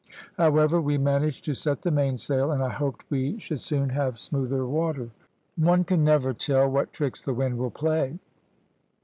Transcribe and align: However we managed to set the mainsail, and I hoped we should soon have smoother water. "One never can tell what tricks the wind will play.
However 0.35 0.81
we 0.81 0.97
managed 0.97 1.45
to 1.45 1.53
set 1.53 1.83
the 1.83 1.91
mainsail, 1.91 2.49
and 2.49 2.63
I 2.63 2.69
hoped 2.71 3.05
we 3.11 3.37
should 3.37 3.59
soon 3.61 3.89
have 3.89 4.17
smoother 4.17 4.65
water. 4.65 5.11
"One 5.57 5.85
never 5.91 6.29
can 6.31 6.39
tell 6.39 6.67
what 6.67 6.91
tricks 6.91 7.21
the 7.21 7.35
wind 7.35 7.59
will 7.59 7.69
play. 7.69 8.17